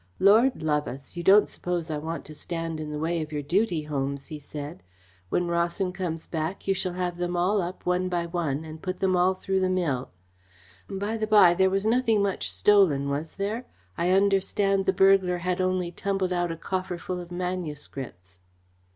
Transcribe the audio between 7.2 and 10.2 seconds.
all up, one by one, and put them through the mill.